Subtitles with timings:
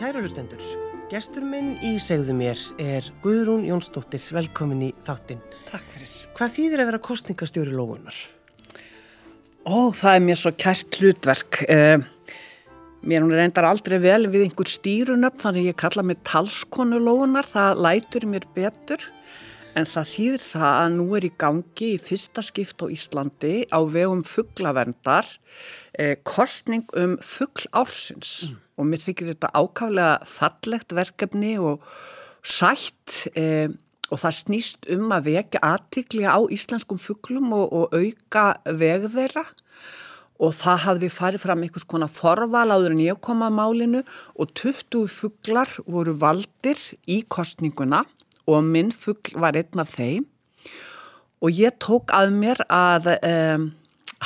[0.00, 0.62] Kæru hlustendur,
[1.10, 5.42] gestur minn í segðu mér er Guðrún Jónsdóttir, velkomin í þáttinn.
[5.68, 6.14] Takk fyrir.
[6.38, 8.16] Hvað þýðir að vera kostningastjóri lóunar?
[9.68, 11.58] Ó, það er mér svo kært hlutverk.
[11.68, 12.00] Eh,
[13.04, 17.84] mér hún reyndar aldrei vel við einhver stýrunöfn, þannig ég kalla mig talskonu lóunar, það
[17.84, 19.04] lætur mér betur.
[19.76, 23.84] En það þýðir það að nú er í gangi í fyrsta skipt á Íslandi á
[23.84, 25.28] vegum fugglaverndar
[25.92, 28.58] eh, kostning um fuggl ársins mm.
[28.80, 31.84] Og mér þykir þetta ákaflega fallegt verkefni og
[32.40, 33.68] sætt eh,
[34.10, 39.44] og það snýst um að vekja aðtikli á íslenskum fugglum og, og auka veg þeirra.
[40.40, 44.00] Og það hafði farið fram einhvers konar forval áður en ég kom að málinu
[44.34, 48.06] og 20 fugglar voru valdir í kostninguna
[48.50, 50.24] og minn fuggl var einn af þeim.
[51.44, 53.68] Og ég tók að mér að um,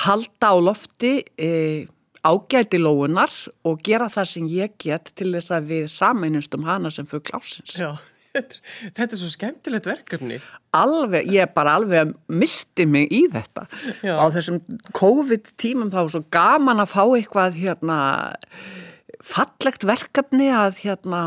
[0.07, 1.91] halda á lofti um,
[2.25, 3.33] ágæti lóunar
[3.69, 7.77] og gera það sem ég get til þess að við sameinumstum hana sem fuggl ásins.
[7.79, 7.93] Já,
[8.35, 8.61] þetta,
[8.97, 10.41] þetta er svo skemmtilegt verkefni.
[10.75, 13.69] Alveg, ég bara alveg misti mig í þetta.
[14.03, 14.17] Já.
[14.19, 14.63] Á þessum
[14.97, 17.99] COVID tímum þá var svo gaman að fá eitthvað hérna
[19.25, 21.27] fallegt verkefni að hérna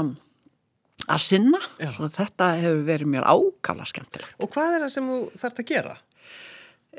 [1.07, 1.59] að sinna,
[1.93, 4.35] svo þetta hefur verið mér ákala skemmtilegt.
[4.43, 5.95] Og hvað er það sem þú þarfst að gera?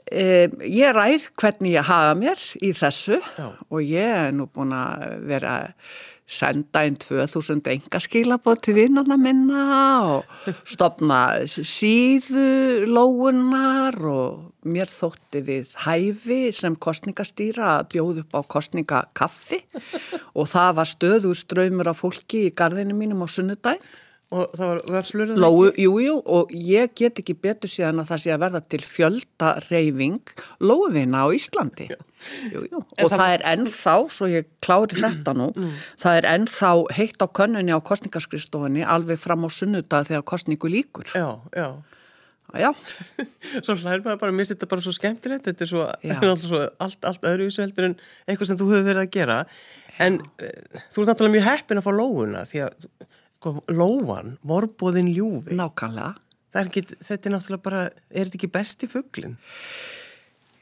[0.06, 3.48] E, ég ræð hvernig ég hafa mér í þessu Já.
[3.68, 5.56] og ég er nú búin að vera
[6.28, 9.62] senda einn 2000 engaskilabót til vinnarna minna
[10.04, 18.40] og stopna síðu lóunar og mér þótti við hæfi sem kostningastýra að bjóð upp á
[18.56, 19.62] kostningakaffi
[20.34, 23.80] og það var stöðu ströymur af fólki í gardinu mínum á sunnudagin
[24.28, 25.38] Og það var verðslurinn?
[25.40, 28.80] Lóu, jú, jú, og ég get ekki betur síðan að það sé að verða til
[28.84, 31.86] fjöldareyfing lófina á Íslandi.
[32.52, 35.78] Jú, jú, og það, það er ennþá, svo ég klári þetta nú, mm.
[36.04, 41.08] það er ennþá heitt á könnunni á kostningaskristofunni alveg fram á sunnudag þegar kostningu líkur.
[41.16, 41.70] Já, já.
[42.56, 42.70] Já.
[43.64, 45.88] svo hlæður maður bara að mista þetta bara svo skemmtilegt, þetta er svo,
[46.44, 49.42] svo allt, allt öðruvísu heldur en eitthvað sem þú hefur verið að gera.
[49.98, 50.48] En já.
[50.48, 52.88] Eh, þú er náttúrulega mjög heppin að fá lóuna því að
[53.70, 55.54] lóan, vorbóðin ljúfi.
[55.58, 56.16] Nákvæmlega.
[56.58, 59.36] Ekki, þetta er náttúrulega bara, er þetta ekki besti fugglin?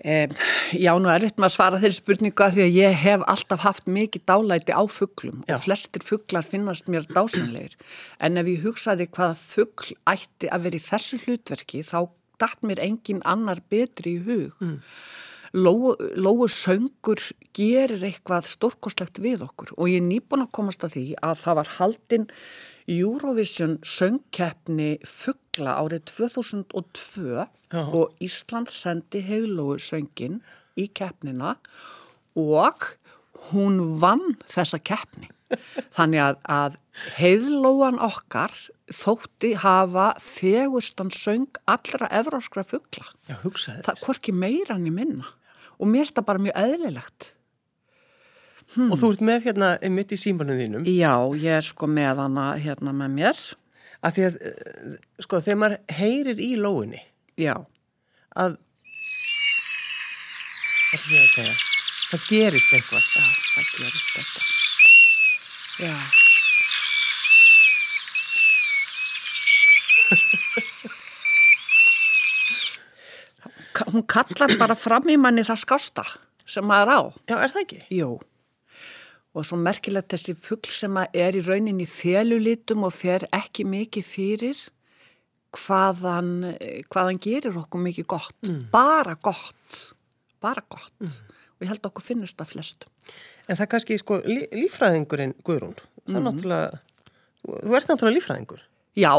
[0.05, 0.29] Eh,
[0.77, 3.87] já, nú er þetta með að svara þeirri spurninga því að ég hef alltaf haft
[3.89, 7.79] mikið dálæti á fugglum og flestir fugglar finnast mér dásanleir.
[8.21, 12.11] En ef ég hugsaði hvaða fuggl ætti að vera í þessu hlutverki, þá
[12.43, 14.59] dætt mér engin annar betri í hug.
[14.61, 14.83] Mm.
[15.57, 17.23] Lóu söngur
[17.57, 21.59] gerir eitthvað stórkoslegt við okkur og ég er nýbúin að komast að því að það
[21.61, 22.27] var haldinn
[22.87, 27.83] Eurovision söngkeppni fuggla árið 2002 Já.
[27.83, 30.39] og Ísland sendi heilóu söngin
[30.79, 31.57] í keppnina
[32.37, 32.93] og
[33.51, 35.31] hún vann þessa keppni.
[35.97, 36.77] Þannig að, að
[37.17, 38.55] heiðlóan okkar
[38.93, 43.07] þótti hafa fegustan söng allra evróskra fuggla.
[43.27, 43.97] Já, hugsaði þetta.
[44.07, 45.33] Hvorki meira en ég minna
[45.77, 47.31] og mér það bara mjög eðlilegt.
[48.75, 48.91] Hmm.
[48.91, 50.89] Og þú ert með hérna mitt í símanum þínum?
[50.91, 53.43] Já, ég er sko með hana hérna með mér.
[54.05, 57.03] Af því að, eh, sko, þegar maður heyrir í lóinni.
[57.39, 57.55] Já.
[58.37, 58.59] Að,
[60.93, 61.57] það,
[62.11, 63.07] það gerist eitthvað.
[63.07, 64.55] Já, það gerist eitthvað.
[65.87, 66.26] Já.
[73.93, 76.07] Hún kallar bara fram í manni það skásta
[76.47, 77.01] sem maður á.
[77.29, 77.83] Já, er það ekki?
[77.97, 78.17] Jú
[79.37, 84.63] og svo merkilegt þessi fuggl sem er í rauninni félulitum og fer ekki mikið fyrir
[85.57, 86.33] hvaðan,
[86.93, 88.67] hvaðan gerir okkur mikið gott, mm.
[88.73, 89.81] bara gott,
[90.43, 91.19] bara gott mm.
[91.57, 92.93] og ég held að okkur finnist það flestum.
[93.47, 96.29] En það er kannski sko lí, lífræðingurinn Guðrún, það er mm.
[96.31, 96.81] náttúrulega,
[97.45, 98.65] þú ert náttúrulega lífræðingur.
[98.97, 99.13] Já,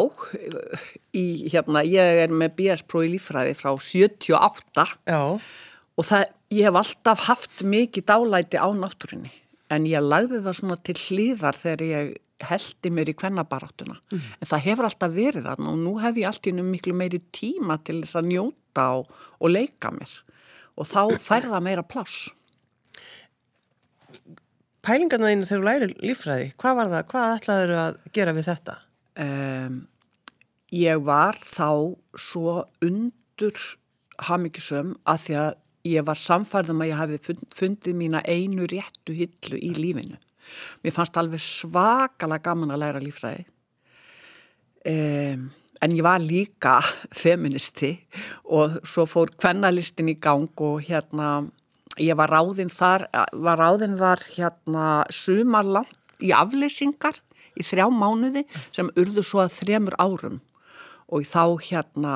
[1.14, 5.20] í, hérna, ég er með BS-pró í lífræði frá 78 Já.
[5.38, 9.34] og það, ég hef alltaf haft mikið dálæti á náttúrinni
[9.74, 12.16] en ég lagði það svona til hlýðar þegar ég
[12.48, 14.26] heldi mér í kvennabaráttuna mm.
[14.40, 18.00] en það hefur alltaf verið þarna og nú hef ég alltaf miklu meiri tíma til
[18.02, 20.18] þess að njóta og, og leika mér
[20.78, 22.32] og þá færða meira pláss
[24.88, 27.08] Pælingarna þínu þegar þú læri lífræði, hvað var það?
[27.12, 28.76] Hvað ætlaður að gera við þetta?
[29.18, 29.88] Um,
[30.74, 33.58] ég var þá svo undur
[34.28, 35.52] hafmyggisum að því að
[35.88, 40.18] ég var samfærðum að ég hafi fundið mína einu réttu hillu í lífinu.
[40.84, 43.46] Mér fannst alveg svakalega gaman að læra lífræði.
[44.88, 45.50] Um,
[45.84, 46.78] en ég var líka
[47.24, 47.94] feministi
[48.46, 51.48] og svo fór kvennalistin í gang og hérna,
[52.00, 57.20] ég var ráðinn þar, var ráðinn þar hérna sumarlangt í afleysingar
[57.58, 58.46] í þrjá mánuði
[58.76, 60.40] sem urðu svo að þremur árum
[61.08, 62.14] og þá hérna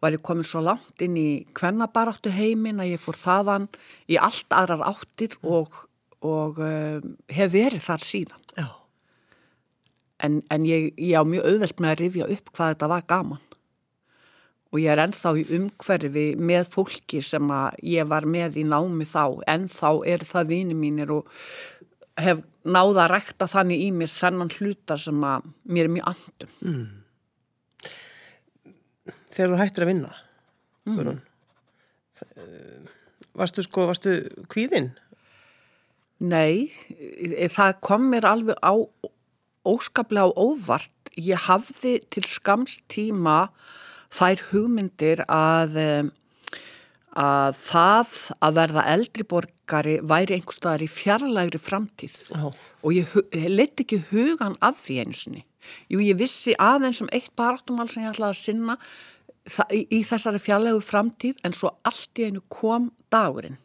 [0.00, 3.66] var ég komin svo langt inn í kvennabaráttu heimin að ég fór þaðan
[4.10, 5.74] í allt aðrar áttir og,
[6.22, 8.44] og uh, hef verið þar síðan.
[8.56, 8.68] Já.
[10.20, 13.46] En, en ég, ég á mjög auðvelt með að rifja upp hvað þetta var gaman.
[14.70, 19.08] Og ég er ennþá í umhverfi með fólki sem að ég var með í námi
[19.08, 19.40] þá.
[19.50, 21.40] Ennþá er það vini mínir og
[22.20, 26.56] hef náða að rekta þannig í mér þennan hluta sem að mér er mjög andum.
[26.60, 27.00] Mm
[29.30, 30.10] þegar þú hættir að vinna
[30.88, 31.20] mm.
[33.38, 34.16] varstu sko varstu
[34.52, 34.92] kvíðinn?
[36.20, 36.70] Nei
[37.52, 38.74] það kom mér alveg á
[39.68, 43.38] óskaplega á óvart ég hafði til skamstíma
[44.14, 45.78] þær hugmyndir að
[47.18, 52.52] að það að verða eldriborgari væri einhverstaðar í fjarlægri framtíð oh.
[52.84, 55.42] og ég, ég leti ekki hugan af því einsinni.
[55.90, 58.76] Jú, ég vissi aðeins um eitt baráttumál sem ég ætlaði að sinna
[59.74, 63.58] í, í þessari fjarlægu framtíð en svo allt í einu kom dagurinn.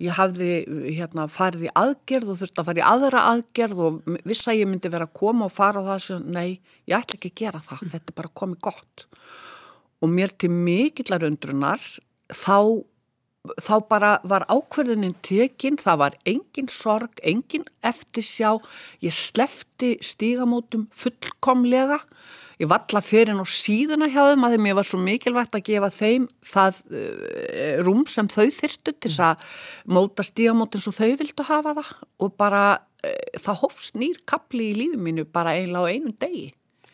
[0.00, 0.62] Ég hafði
[0.96, 4.70] hérna, farið í aðgerð og þurfti að fara í aðra aðgerð og viss að ég
[4.70, 7.60] myndi vera að koma og fara og það sem, nei, ég ætla ekki að gera
[7.66, 9.04] það, þetta er bara komið gott.
[10.00, 11.84] Og mér til mikillar undrunar,
[12.34, 12.82] þá,
[13.60, 18.56] þá bara var ákverðinin tekinn, það var engin sorg, engin eftirsjá,
[19.04, 22.00] ég slefti stígamótum fullkomlega.
[22.60, 25.62] Og ég valla fyrir ná síðuna hjá þeim að þeim ég var svo mikilvægt að
[25.70, 29.46] gefa þeim það uh, rúm sem þau þyrstu til þess að
[29.88, 31.94] móta stígamótin sem þau vildu hafa það.
[32.20, 36.50] Og bara uh, það hófs nýr kapli í lífið mínu bara einlega á einum degi.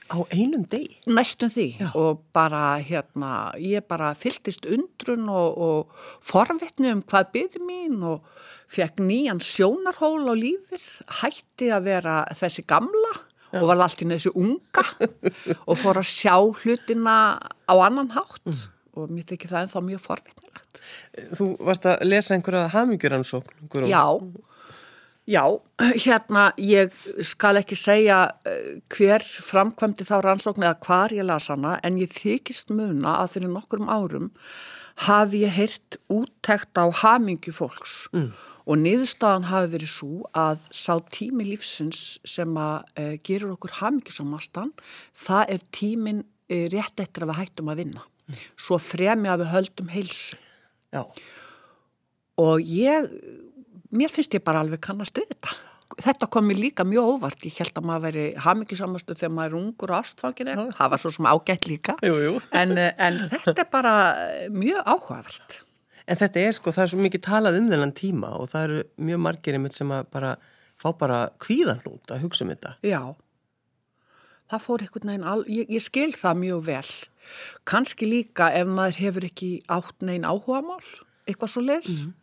[0.06, 1.00] Á einum degi?
[1.10, 1.88] Næstum því Já.
[1.98, 8.22] og bara hérna ég bara fylltist undrun og, og forvetni um hvað byrði mín og
[8.70, 10.86] fekk nýjan sjónarhól á lífið,
[11.22, 13.12] hætti að vera þessi gamla
[13.50, 13.60] Já.
[13.60, 14.86] og var allt í þessu unga
[15.68, 17.16] og fór að sjá hlutina
[17.66, 18.64] á annan hátt mm.
[18.94, 20.82] og mér tekið það ennþá mjög forvittnilegt.
[21.34, 23.66] Þú varst að lesa einhverja haminguransókn?
[23.90, 24.04] Já, já,
[26.04, 26.94] hérna ég
[27.26, 32.12] skal ekki segja eh, hver framkvæmdi þá rannsókn eða hvar ég las hana en ég
[32.14, 34.32] þykist muna að fyrir nokkurum árum
[35.06, 38.30] hafi ég heyrt úttekt á hamingu fólks mm
[38.66, 44.72] og niðurstaðan hafi verið svo að sá tími lífsins sem að e, gerur okkur hafmyggisamastan,
[45.14, 48.06] það er tímin e, rétt eftir að við hættum að vinna.
[48.26, 48.40] Mm.
[48.66, 50.40] Svo fremi að við höldum heilsu.
[50.94, 51.02] Já.
[52.42, 53.06] Og ég,
[53.96, 55.56] mér finnst ég bara alveg kannast við þetta.
[56.02, 57.44] Þetta kom mér líka mjög óvart.
[57.46, 60.50] Ég held að maður veri hafmyggisamastu þegar maður er ungur ástfangin.
[60.76, 61.94] Það var svo sem ágætt líka.
[62.04, 62.34] Jú, jú.
[62.50, 63.94] En, en þetta er bara
[64.50, 65.60] mjög áhugavert.
[66.06, 68.82] En þetta er sko, það er svo mikið talað um þennan tíma og það eru
[69.08, 70.34] mjög margir einmitt sem að bara
[70.78, 72.74] fá bara kvíðanlút að hugsa um þetta.
[72.86, 73.00] Já,
[74.52, 75.42] það fór einhvern veginn, al...
[75.50, 76.92] ég, ég skil það mjög vel.
[77.66, 80.78] Kanski líka ef maður hefur ekki átt neginn áhuga mál,
[81.26, 81.90] eitthvað svo les.
[81.90, 82.22] Mm -hmm.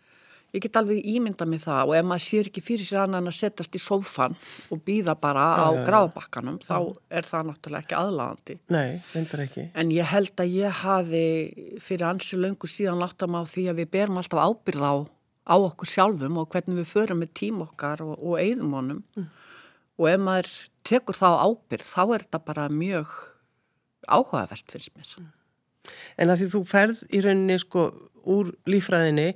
[0.53, 3.39] Ég get alveg ímynda með það og ef maður sér ekki fyrir sér annan að
[3.39, 4.35] setjast í sófan
[4.69, 6.67] og býða bara á ja, gráðbakkanum ja.
[6.67, 6.75] þá
[7.09, 8.55] er það náttúrulega ekki aðlagandi.
[8.75, 9.63] Nei, reyndar ekki.
[9.73, 11.23] En ég held að ég hafi
[11.81, 14.93] fyrir ansi löngu síðan látt að má því að við berum alltaf ábyrð á,
[15.49, 19.25] á okkur sjálfum og hvernig við förum með tím okkar og, og eigðum honum mm.
[19.97, 20.51] og ef maður
[20.85, 23.15] tekur þá ábyrð þá er þetta bara mjög
[24.05, 25.15] áhugavert fyrst mér.
[25.17, 25.33] Mm.
[26.21, 27.87] En að því þú ferð í rauninni sko
[28.29, 29.31] úr lífræðinni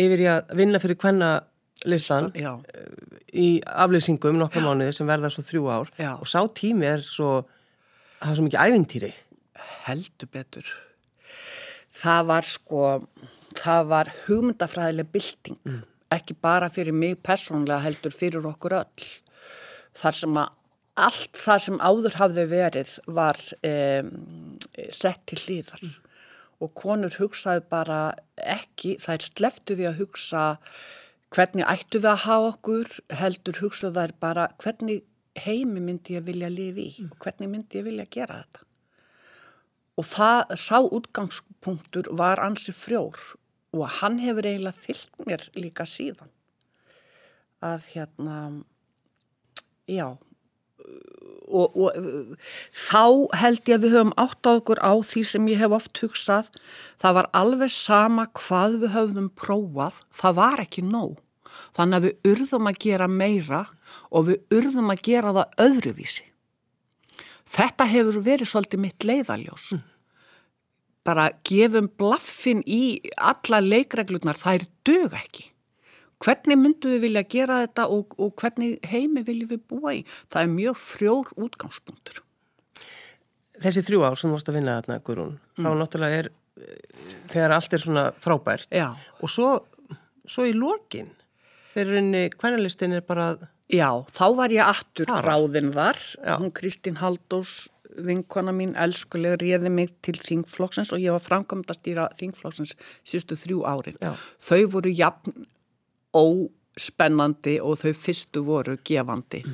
[0.00, 1.30] yfir í að vinna fyrir hvenna
[1.88, 2.52] listan Já.
[3.32, 5.90] í afleysingum nokkar mánuði sem verða svo þrjú ár.
[6.00, 6.12] Já.
[6.18, 7.44] og sá tími er svo
[8.20, 9.12] það er svo mikið ævintýri.
[9.86, 10.72] Heldur betur.
[12.00, 12.84] Það var sko
[13.60, 15.60] það var hugmyndafræðileg bylting.
[15.64, 15.86] Mm.
[16.10, 19.10] ekki bara fyrir mig persónlega heldur fyrir okkur öll.
[19.94, 20.56] Þar sem að
[21.00, 24.08] allt það sem áður hafði verið var um,
[24.90, 26.09] sett til hlýðar mm
[26.60, 28.00] og konur hugsaði bara
[28.36, 30.42] ekki, er sleftu því að hugsa
[31.30, 35.04] hvernig ættu við að hafa okkur, heldur hugsaði þær bara hvernig
[35.38, 38.66] heimi myndi ég vilja lifi í og hvernig myndi ég vilja gera þetta.
[40.00, 43.18] Og það, sá útgangspunktur var ansi frjór
[43.76, 46.30] og hann hefur eiginlega fyllt mér líka síðan.
[47.60, 48.36] Að hérna,
[49.86, 50.16] já,
[51.50, 52.36] og, og
[52.70, 53.02] þá
[53.40, 56.50] held ég að við höfum átt á okkur á því sem ég hef oft hugsað.
[57.02, 61.18] Það var alveg sama hvað við höfðum prófað, það var ekki nóg.
[61.76, 63.62] Þannig að við urðum að gera meira
[64.10, 66.26] og við urðum að gera það öðruvísi.
[67.50, 69.86] Þetta hefur verið svolítið mitt leiðaljós mm.
[71.06, 75.48] bara gefum blaffin í alla leikreglurnar, það er dög ekki
[76.24, 80.02] hvernig myndu við vilja gera þetta og, og hvernig heimi viljum við búa í?
[80.32, 82.20] Það er mjög frjór útgangspunktur.
[83.60, 85.64] Þessi þrjú ár sem þú varst að vinna þarna, Guðrún, mm.
[85.64, 86.30] þá náttúrulega er
[87.30, 88.92] þegar allt er svona frábært Já.
[89.20, 89.50] og svo,
[90.28, 91.10] svo í lokin
[91.74, 93.32] þegar henni kvænalistin er bara
[93.70, 96.34] Já, þá var ég aftur ráðin þar, Já.
[96.40, 97.68] hún Kristín Haldós
[98.00, 102.74] vinkona mín elskulega réði mig til þingflokksins og ég var framkvæmdastýra þingflokksins
[103.06, 103.98] síðustu þrjú árin.
[104.02, 104.14] Já.
[104.42, 105.46] Þau voru jafn
[106.16, 109.44] óspennandi og þau fyrstu voru gefandi.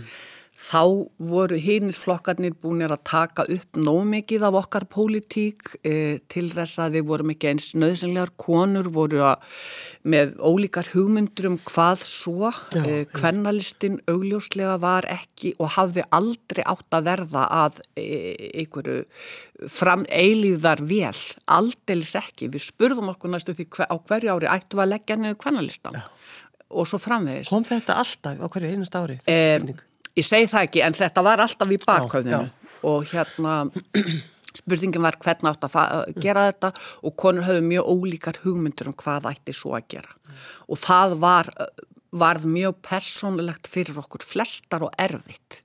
[0.57, 0.83] Þá
[1.21, 6.81] voru hinnir flokkarnir búinir að taka upp nóg mikið af okkar pólitík e, til þess
[6.81, 9.45] að við vorum ekki eins nöðsynlegar konur, voru að,
[10.09, 12.55] með ólíkar hugmyndur um hvað svo.
[12.73, 18.09] E, kvennalistin augljóslega var ekki og hafði aldrei átt að verða að e,
[18.63, 19.05] einhverju
[19.73, 21.17] fram eilíðar vel,
[21.53, 22.49] aldeilis ekki.
[22.57, 26.05] Við spurðum okkur næstu því hver, á hverju ári ættum við að leggja niður kvennalistan
[26.71, 27.51] og svo framvegist.
[27.51, 29.61] kom þetta alltaf á hverju einast ári Eh,
[30.17, 32.49] ég segi það ekki, en þetta var alltaf í bakhauðinu
[32.87, 33.59] og hérna
[34.57, 39.29] spurningin var hvernig átt að gera þetta og konur höfðu mjög ólíkar hugmyndur um hvað
[39.33, 40.17] ætti svo að gera.
[40.69, 41.53] Og það var
[42.17, 45.63] varð mjög persónulegt fyrir okkur flestar og erfitt.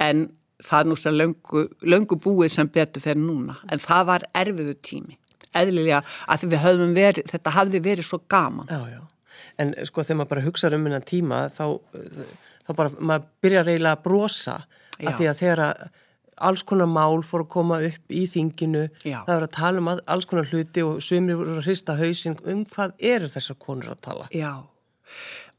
[0.00, 0.28] En
[0.62, 3.56] það er nú sem löngu, löngu búið sem betur fyrir núna.
[3.72, 5.18] En það var erfiðu tími.
[5.54, 8.68] Eðlilega að við höfum verið, þetta hafði verið svo gaman.
[8.68, 9.02] Já, já.
[9.58, 11.66] En sko þegar maður bara hugsa um hennan tíma þá,
[12.66, 14.56] þá bara maður byrjar eiginlega að brosa
[14.98, 15.08] Já.
[15.08, 15.84] af því að þegar að
[16.48, 19.22] alls konar mál fór að koma upp í þinginu Já.
[19.22, 22.64] það voru að tala um alls konar hluti og sumir voru að hrista hausinn um
[22.66, 24.26] hvað eru þessar konur að tala.
[24.34, 24.52] Já,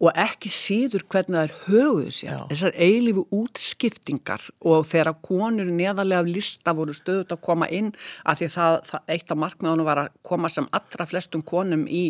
[0.03, 2.39] og ekki síður hvernig það er höguðu sér, Já.
[2.51, 7.91] þessar eilífu útskiptingar og þegar konur neðarlega af lista voru stöðut að koma inn
[8.25, 12.05] að því það, það eitt af markmiðunum var að koma sem allra flestum konum í,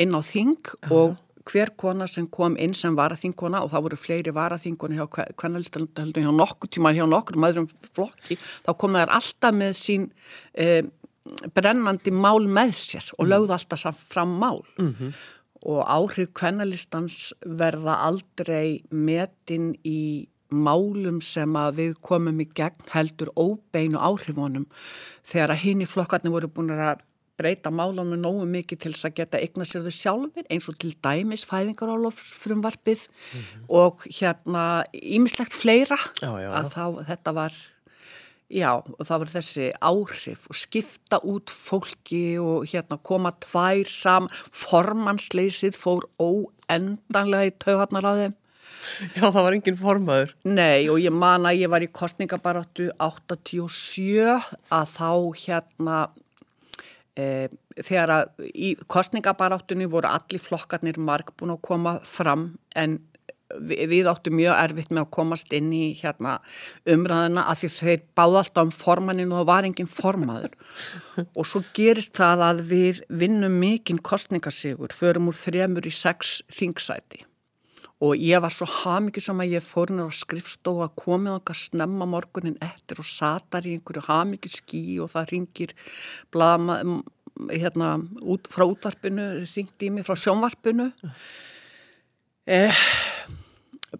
[0.00, 1.18] inn á þing og
[1.48, 6.32] hver kona sem kom inn sem varaþingkona og það voru fleiri varaþingkona hjá kvennalistöldum hjá
[6.34, 10.08] nokkur tíma hjá nokkur öðrum flokki, þá kom það alltaf með sín
[10.52, 10.84] eh,
[11.54, 14.62] brennandi mál með sér og lögðu alltaf fram mál
[15.66, 23.30] og áhrif kvennalistans verða aldrei metin í málum sem að við komum í gegn heldur
[23.36, 24.64] óbeinu áhrifunum
[25.26, 27.04] þegar að hinn í flokkarnir voru búin að
[27.38, 30.90] breyta málunum nógu mikið til þess að geta eigna sér þau sjálfur eins og til
[31.04, 33.04] dæmis fæðingarálofsfrumvarpið
[33.80, 36.50] og hérna ímislegt fleira já, já.
[36.50, 37.60] að þá þetta var
[38.48, 44.28] Já, og það voru þessi áhrif og skipta út fólki og hérna koma tvær sam,
[44.56, 48.38] formansleysið fór óendanlega í taugarnar á þeim.
[49.18, 50.32] Já, það var engin formaður.
[50.48, 55.10] Nei, og ég man að ég var í kostningabaráttu 87 að þá
[55.42, 55.98] hérna
[57.18, 62.96] e, þegar að í kostningabaráttunni voru allir flokkarnir marg búin að koma fram en
[63.56, 66.38] við, áttum mjög erfitt með að komast inn í hérna
[66.88, 70.58] umræðina að því þeir báða alltaf um formannin og það var engin formaður.
[71.38, 77.24] Og svo gerist það að við vinnum mikinn kostningasígur, förum úr þremur í sex þingsæti.
[78.04, 81.58] Og ég var svo hamikið sem að ég fór nýra á skrifstofu að komið okkar
[81.58, 85.74] snemma morgunin eftir og satar í einhverju hamikið skí og það ringir
[86.30, 86.78] blama,
[87.50, 90.92] hérna, út, frá útvarpinu, ringdi í mig frá sjónvarpinu.
[92.46, 92.84] Eh,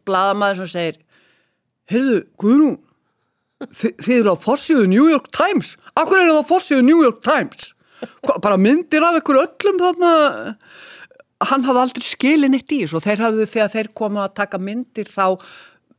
[0.08, 1.00] bladamaður sem segir
[1.88, 2.76] heyrðu, Guðrún
[3.66, 5.76] þi, þið eru á forsíðu New York Times.
[5.94, 7.72] Akkur eru það á forsíðu New York Times?
[8.22, 10.12] Hva, bara myndir af ykkur öllum þarna
[11.48, 14.58] hann hafði aldrei skilin eitt í þessu og þeir hafðu þegar þeir komu að taka
[14.62, 15.38] myndir þá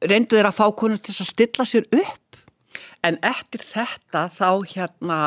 [0.08, 2.29] reyndu þeir að fá konur til að stilla sér upp
[3.08, 5.18] en eftir þetta þá hérna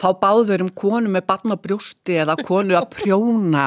[0.00, 3.64] þá báður um konu með barn á brjósti eða konu að prjóna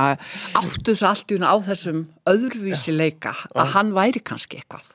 [0.58, 2.00] áttu þessu allt í hún á þessum
[2.34, 4.92] öðruvísi leika að hann væri kannski eitthvað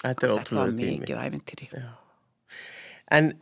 [0.00, 0.98] Þetta er þetta var ótrúlega tími.
[1.00, 1.70] mikið æfintýri
[3.10, 3.32] En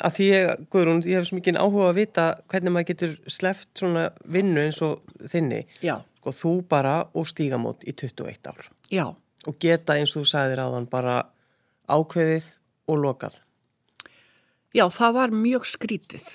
[0.00, 3.68] að því ég, Guðrún, ég hef svo mikið áhuga að vita hvernig maður getur sleft
[3.78, 5.60] svona vinnu eins og þinni.
[5.84, 5.98] Já.
[6.24, 8.66] Og þú bara og stígamót í 21 ár.
[8.90, 9.06] já,
[9.48, 11.14] Og geta eins og þú sagðir áðan bara
[11.88, 12.48] ákveðið
[12.92, 13.38] og lokað.
[14.76, 16.26] Já, það var mjög skrítið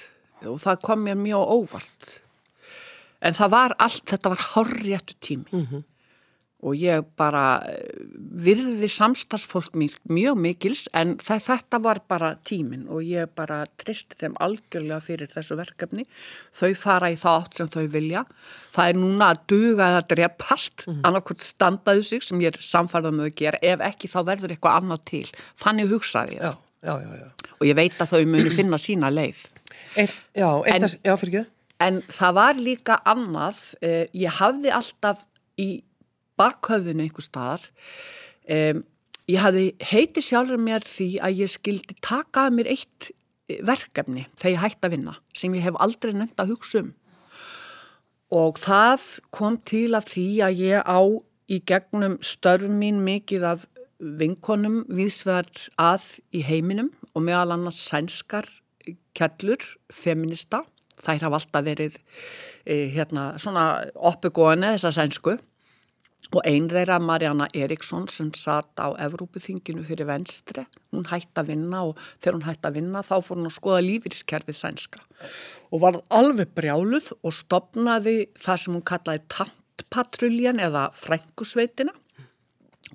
[0.46, 2.08] og það kom mér mjög óvart.
[3.26, 5.84] En það var allt, þetta var hárréttu tími
[6.66, 8.06] og ég bara eh,
[8.42, 14.38] virði samstagsfólk mér mjög mikils en þetta var bara tímin og ég bara tristi þeim
[14.42, 16.08] algjörlega fyrir þessu verkefni.
[16.56, 18.26] Þau fara í það átt sem þau vilja.
[18.74, 21.02] Það er núna að duga eða drepast, mm.
[21.06, 23.62] annarkvæmt standaðu sig sem ég er samfærðað með að gera.
[23.62, 25.26] Ef ekki þá verður eitthvað annað til.
[25.62, 26.54] Þannig hugsaði ég Já,
[26.86, 29.44] já, já, og ég veit að þau muni finna sína leið.
[29.98, 31.46] Ein, já, En- að, já, fyrir ekki.
[31.86, 35.26] En það var líka annað, eh, ég hafði alltaf
[35.60, 35.70] í
[36.40, 37.66] bakhöfðinu einhver staðar.
[38.48, 38.84] Um,
[39.32, 43.10] ég hafði heiti sjálfur mér því að ég skildi taka mér eitt
[43.66, 46.94] verkefni þegar ég hætti að vinna sem ég hef aldrei nefnt að hugsa um.
[48.36, 51.00] Og það kom til að því að ég á
[51.46, 53.66] í gegnum störfum mín mikið af
[54.20, 58.48] vinkonum viðsverð að í heiminum og meðal annars sænskar
[59.18, 59.62] kellur,
[59.94, 60.64] feminista.
[61.02, 61.98] Þær hafa alltaf verið
[62.64, 65.36] eh, hérna, svona oppegóðinu þessa sænsku.
[66.34, 71.84] Og einn þeirra Marjana Eriksson sem satt á Evrópuþinginu fyrir venstri, hún hætti að vinna
[71.86, 75.04] og þegar hún hætti að vinna þá fór hún að skoða lífyrískerfið sænska.
[75.70, 82.05] Og var alveg brjáluð og stopnaði það sem hún kallaði tantpatruljan eða frengusveitina og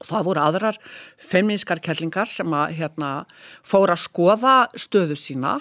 [0.07, 0.78] það voru aðrar
[1.21, 3.11] feminskar kellingar sem að hérna,
[3.66, 5.59] fóra að skoða stöðu sína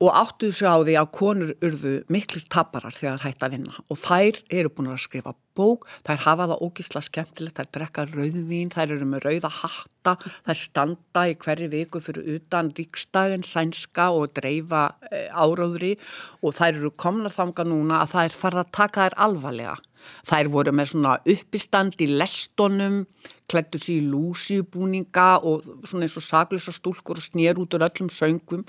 [0.00, 3.82] og áttuðu sig á því að konur urðu miklu taparar þegar þær hætti að vinna.
[3.92, 8.70] Og þær eru búin að skrifa bók, þær hafa það ógísla skemmtilegt, þær drekka rauðvín,
[8.72, 10.14] þær eru með rauða hatta,
[10.46, 15.92] þær standa í hverju viku fyrir utan ríkstagin, sænska og dreifa e, áráðri
[16.40, 19.76] og þær eru komna þanga núna að það er farið að taka þær alvarlega.
[20.24, 23.02] Þær voru með svona uppistand í lestonum,
[23.50, 28.08] klættu sér í lúsibúninga og svona eins og saglisa stúlkur og snýr út úr öllum
[28.14, 28.64] söngum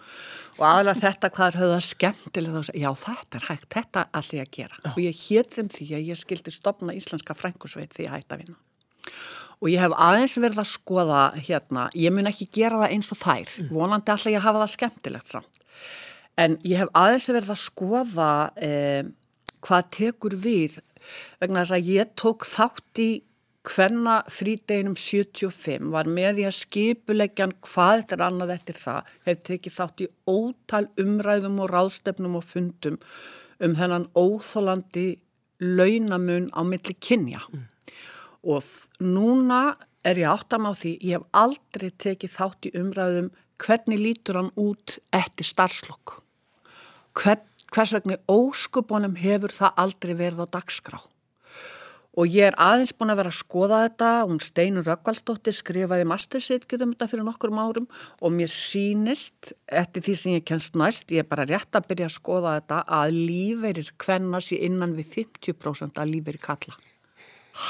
[0.61, 4.43] og aðalega þetta hvað er höfðað skemmtilega að já þetta er hægt, þetta er allir
[4.43, 4.91] að gera já.
[4.91, 8.43] og ég hétt þeim því að ég skildi stopna Íslenska Frænkusveit því að hætta að
[8.43, 8.59] vinna
[9.61, 13.19] og ég hef aðeins verið að skoða hérna, ég mun ekki gera það eins og
[13.21, 13.73] þær, mm.
[13.73, 15.61] vonandi alltaf ég hafa það skemmtilegt samt
[16.41, 18.31] en ég hef aðeins verið að skoða
[18.61, 19.03] eh,
[19.65, 20.79] hvað tekur við
[21.41, 23.09] vegna þess að ég tók þátt í
[23.67, 29.43] hvenna frídeginum 75 var með því að skipuleggjan hvað þetta er annað eftir það hefði
[29.49, 32.97] tekið þátt í ótal umræðum og ráðstefnum og fundum
[33.61, 35.05] um þennan óþólandi
[35.61, 37.43] launamun á milli kynja.
[37.51, 37.67] Mm.
[38.41, 38.65] og
[39.05, 43.29] núna er ég áttam á því ég hef aldrei tekið þátt í umræðum
[43.61, 46.17] hvernig lítur hann út eftir starfslokk?
[47.13, 50.97] Hvern, hvers vegna óskupunum hefur það aldrei verið á dagskrá
[52.19, 56.81] Og ég er aðeins búin að vera að skoða þetta, hún Steinur Rökkvalstóttir skrifaði mastersitgjum
[56.83, 57.85] um þetta fyrir nokkur árum
[58.19, 62.09] og mér sínist, eftir því sem ég kennst næst, ég er bara rétt að byrja
[62.09, 66.75] að skoða þetta, að lífeyrir kvenna sér innan við 50% að lífeyrir kalla.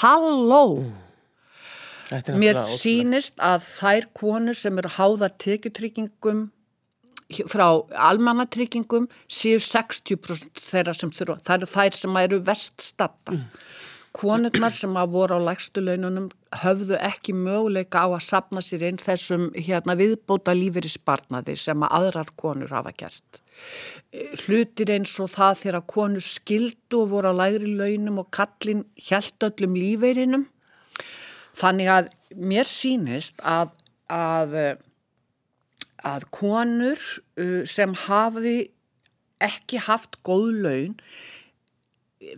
[0.01, 0.63] Halló!
[0.81, 2.39] Mm.
[2.41, 6.47] Mér sínist að þær konur sem eru háðar tekjutryggingum
[7.47, 7.67] frá
[8.09, 13.37] almannatryggingum séu 60% þeirra sem þurfa, það eru þær sem eru veststatta.
[13.37, 13.69] Mm
[14.15, 16.27] konurnar sem að voru á lægstu laununum
[16.61, 22.31] höfðu ekki möguleika á að sapna sér inn þessum hérna, viðbóta lífeyrisbarnaði sem að aðrar
[22.39, 23.41] konur hafa gert.
[24.43, 29.47] Hlutir eins og það þegar konur skildu og voru á lægri launum og kallin hjælt
[29.47, 30.47] öllum lífeyrinum.
[31.55, 33.71] Þannig að mér sínist að,
[34.11, 34.57] að,
[36.03, 36.99] að konur
[37.39, 38.57] uh, sem hafi
[39.41, 40.97] ekki haft góð laun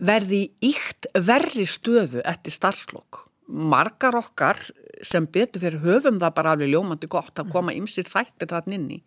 [0.04, 3.24] verði íkt verri stöðu eftir starfslokk.
[3.44, 4.58] Margar okkar
[5.04, 8.86] sem betur fyrir höfum það bara alveg ljómandi gott að koma ymsir þættir þarna inn
[8.96, 9.00] í.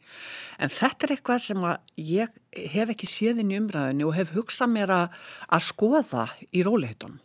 [0.61, 1.63] En þetta er eitthvað sem
[2.09, 2.35] ég
[2.73, 7.17] hef ekki séðin í umræðinu og hef hugsað mér að, að skoða í róleitunum.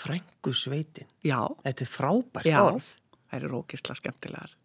[0.00, 1.08] Frængu sveitin?
[1.26, 1.44] Já.
[1.66, 2.48] Þetta er frábært.
[2.48, 2.62] Já,
[3.30, 4.56] það eru rókisla skemmtilegar.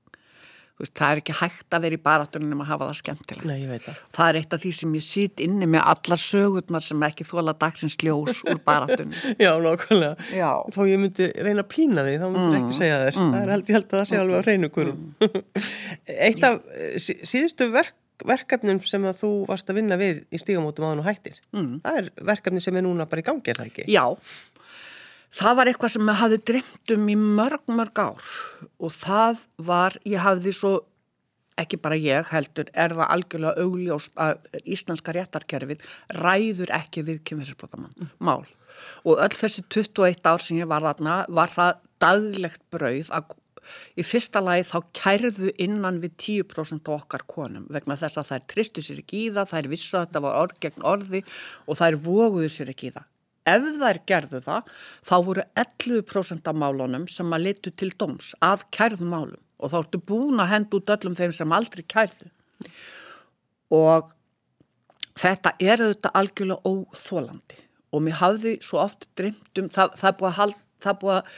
[0.76, 3.46] Veist, það er ekki hægt að vera í barátunum að hafa það skemmtilegt.
[3.48, 4.00] Nei, ég veit það.
[4.18, 7.54] Það er eitt af því sem ég sýt inni með allar sögurnar sem ekki þóla
[7.62, 9.14] dagsins ljós úr barátunum.
[9.46, 10.26] Já, nákvæmlega.
[10.36, 10.50] Já.
[10.76, 12.58] Þá ég myndi reyna að pína því, þá myndi ég mm.
[12.60, 13.20] ekki segja þér.
[13.22, 13.30] Mm.
[13.32, 15.06] Það er held ég held að það sé alveg á reynu hverjum.
[15.24, 15.70] Mm.
[16.28, 17.96] eitt af eh, síðustu verk,
[18.28, 21.72] verkefnum sem að þú varst að vinna við í stígamótum áðan og hættir, mm.
[21.88, 23.88] það er verkefni sem er núna bara í gangi, er það ekki?
[23.96, 24.04] Já,
[25.36, 28.34] það var eitthvað sem ég hafði dremt um í mörg, mörg ár
[28.80, 30.74] og það var, ég hafði svo,
[31.60, 35.84] ekki bara ég heldur, er það algjörlega augljóst að íslenska réttarkerfið
[36.20, 38.12] ræður ekki við kynferðisbrotamann, mm.
[38.20, 38.44] mál.
[39.08, 43.36] Og öll þessi 21 ár sem ég var þarna var það daglegt brauð að
[43.98, 48.84] í fyrsta lagi þá kærðu innan við 10% okkar konum vegna þess að þær tristu
[48.86, 51.24] sér ekki í það, þær vissu að þetta var orð gegn orði
[51.66, 53.08] og þær voguðu sér ekki í það
[53.50, 54.74] ef þær gerðu það,
[55.06, 59.42] þá voru 11% af málunum sem að letu til doms af kærðum málum.
[59.62, 62.28] Og þá ertu búin að henda út öllum þeim sem aldrei kærðu.
[63.76, 64.12] Og
[65.20, 67.64] þetta er auðvitað algjörlega óþólandi
[67.96, 71.00] og mér hafði svo oft drimt um, það, það er búið að halda það er
[71.02, 71.30] búið,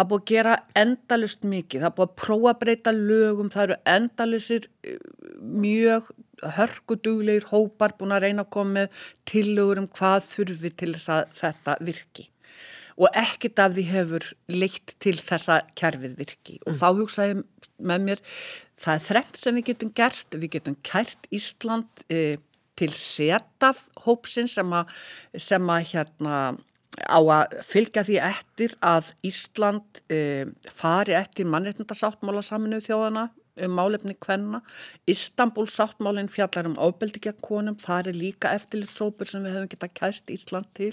[0.00, 3.76] búið að gera endalust mikið, það er búið að prófa að breyta lögum, það eru
[3.92, 4.96] endalusir eh,
[5.66, 6.10] mjög
[6.42, 11.36] hörkudugleir hópar búin að reyna að koma með tillögur um hvað þurfi til þess að
[11.40, 12.30] þetta virki.
[12.96, 16.54] og ekkit af því hefur leitt til þessa kerfið virki.
[16.64, 17.42] Og þá hugsaði
[17.76, 18.22] með mér
[18.72, 20.36] það er þrengt sem við getum gert.
[20.36, 22.38] Við getum kært Ísland e,
[22.72, 24.96] til setaf hópsin sem að,
[25.36, 26.38] sem að hérna
[27.04, 33.28] á að fylgja því eftir að Ísland e, fari eftir mannreitnundasáttmála saminu þjóðana
[33.64, 34.60] um málefni kvenna.
[35.08, 39.94] Istanbul sáttmálinn fjallar um ábeldi gegn konum, það er líka eftirlitsópur sem við hefum getað
[40.00, 40.92] kæst Ísland til.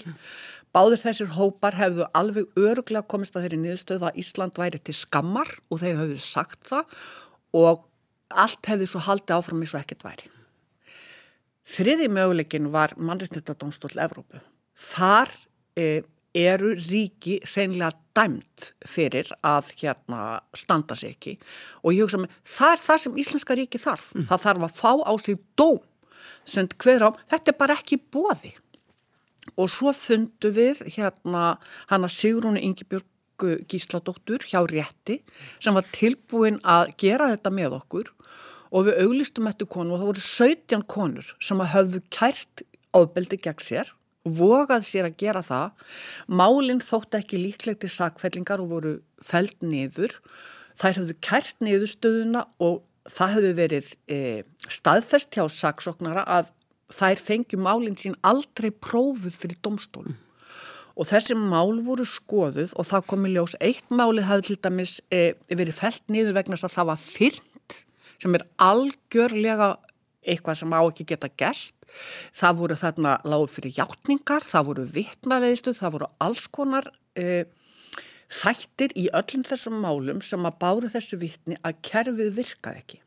[0.74, 5.50] Báður þessir hópar hefðu alveg öruglega komist að þeirri niðurstöðu að Ísland væri til skammar
[5.68, 6.96] og þeir hefðu sagt það
[7.54, 7.84] og
[8.34, 10.32] allt hefði svo haldið áfram eins og ekkert væri.
[11.64, 14.40] Þriði möguleikin var mannreitnundadónstól Evrópu.
[14.74, 15.30] Þar
[15.78, 16.02] e,
[16.34, 21.36] eru ríki hreinlega dæmt fyrir að hérna standa sig ekki.
[21.82, 24.12] Og ég hugsa með það er það sem Íslenska ríki þarf.
[24.14, 24.28] Mm.
[24.30, 25.80] það þarf að fá á sig dóm
[26.44, 28.52] sem hver á, þetta er bara ekki bóði
[29.60, 31.56] og svo fundu við hérna
[31.90, 33.08] hana Sigrúni Ingebjörg
[33.68, 35.18] Gísladóttur hjá Rétti
[35.58, 38.12] sem var tilbúin að gera þetta með okkur.
[38.74, 43.62] Og við auglistum eftir konu og það voru 17 konur sem hafðu kært ábeldi gegn
[43.62, 43.90] sér
[44.24, 45.86] vogað sér að gera það.
[46.26, 50.16] Málinn þótt ekki líklegt til sakfellingar og voru feld niður.
[50.80, 54.18] Þær hafðu kært niðurstöðuna og það hafðu verið e,
[54.72, 56.50] staðfest hjá saksóknara að
[56.94, 60.16] þær fengi málinn sín aldrei prófuð fyrir domstólum.
[60.94, 63.56] Og þessi mál voru skoðuð og það komi ljós.
[63.58, 67.78] Eitt málið hafði til dæmis e, verið felt niður vegna þess að það var fyrnt
[68.22, 69.74] sem er algjörlega
[70.26, 71.76] eitthvað sem á ekki geta gest.
[72.34, 77.44] Það voru þarna lágur fyrir hjáttningar, það voru vittnareiðstu, það voru alls konar e,
[78.32, 83.00] þættir í öllum þessum málum sem að báru þessu vittni að kerfið virkað ekki.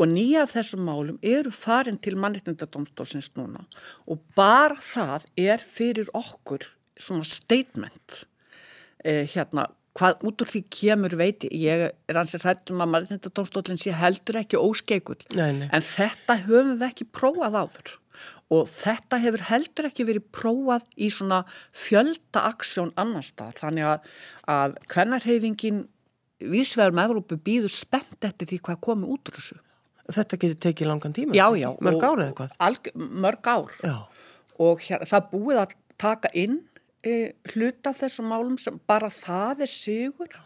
[0.00, 3.66] Og nýja af þessum málum eru farin til mannitnendadómstólsins núna
[4.08, 6.64] og bara það er fyrir okkur
[7.00, 8.22] svona statement
[9.04, 9.66] eh, hérna
[9.98, 14.60] hvað út úr því kemur veit ég er ansið hrættum að mannreitindadómstólinn sé heldur ekki
[14.60, 17.96] óskeikull en þetta höfum við ekki prófað áður
[18.54, 21.40] og þetta hefur heldur ekki verið prófað í svona
[21.74, 24.12] fjölda aksjón annar stað þannig að,
[24.50, 25.82] að hvernarheyfingin
[26.50, 29.60] vísvegar með Európu býður spennt eftir því hvað komið út úr þessu
[30.10, 31.36] Þetta getur tekið langan tíma?
[31.38, 31.68] Já, já.
[31.86, 32.54] Mörg ár eða hvað?
[32.98, 33.96] Mörg ár já.
[34.58, 36.56] og hér, það búið að taka inn
[37.06, 40.38] e, hluta þessum málum sem bara það er sigur.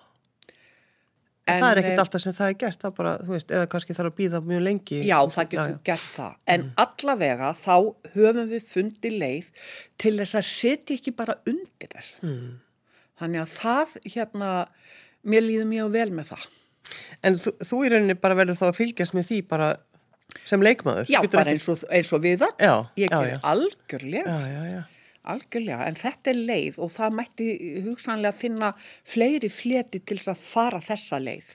[1.45, 3.97] En, Það er ekkert alltaf sem það er gert það bara, þú veist, eða kannski
[3.97, 5.01] þarf að býða mjög lengi.
[5.05, 5.81] Já, það getur já, já.
[5.91, 6.37] gert það.
[6.55, 6.71] En mm.
[6.85, 7.75] allavega þá
[8.15, 9.51] höfum við fundið leið
[10.01, 12.55] til þess að setja ekki bara undir þess mm.
[13.21, 14.53] þannig að það hérna
[15.35, 16.49] mér líður mjög vel með það.
[17.25, 19.71] En þú, þú í rauninni bara verður þá að fylgjast með því bara
[20.49, 22.67] sem leikmaður Já, bara eins og, eins og við það
[23.05, 24.33] ég ger algjörlega.
[24.33, 24.83] Já, já, já
[25.25, 27.47] Algjörlega, en þetta er leið og það mætti
[27.87, 28.71] hugsanlega finna
[29.09, 31.49] fleiri fleti til að fara þessa leið.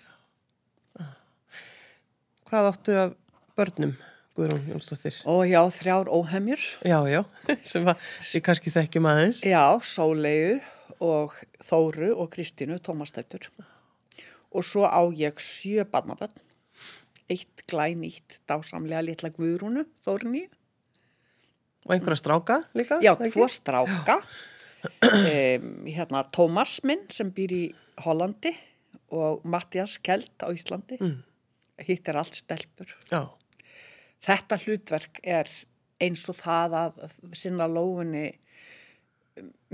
[2.49, 3.13] Hvað áttu af
[3.59, 3.93] börnum,
[4.33, 5.19] Guðrún Jónsdóttir?
[5.29, 6.65] Ó já, þrjár óhemjur.
[6.81, 7.21] Já, já,
[7.69, 9.43] sem við kannski þekkjum aðeins.
[9.45, 10.57] Já, Sólegu
[11.05, 13.51] og Þóru og Kristínu, Tómastættur.
[14.49, 16.33] Og svo á ég sjö barnabönn,
[17.29, 20.47] eitt glænýtt dásamlega litla Guðrúnu, Þórunni
[21.89, 22.99] Og einhverja stráka líka?
[23.01, 24.19] Já, tvo stráka.
[25.03, 27.63] Um, hérna Tómas minn sem býr í
[28.05, 28.53] Hollandi
[29.11, 30.99] og Mattias Kjeld á Íslandi.
[31.01, 31.17] Mm.
[31.87, 32.93] Hitt er allt stelpur.
[33.09, 33.25] Já.
[34.23, 35.49] Þetta hlutverk er
[35.99, 37.01] eins og það að
[37.35, 38.29] sinna lófunni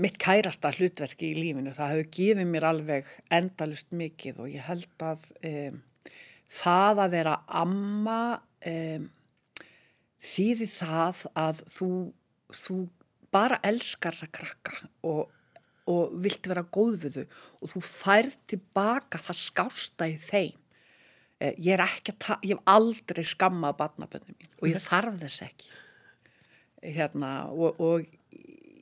[0.00, 1.74] mitt kærasta hlutverki í lífinu.
[1.74, 5.78] Það hefur gefið mér alveg endalust mikið og ég held að um,
[6.62, 8.20] það að vera amma
[8.72, 9.08] um,
[10.26, 11.88] þýði það að þú,
[12.64, 12.76] þú
[13.34, 14.76] bara elskar þess að krakka
[15.08, 15.32] og,
[15.90, 17.24] og vilt vera góð við þau
[17.60, 20.62] og þú færð tilbaka það skásta í þeim.
[21.36, 25.44] Eh, ég er ekki að, ég hef aldrei skammað barnaböndum mín og ég þarf þess
[25.46, 25.74] ekki.
[26.86, 28.06] Hérna, og, og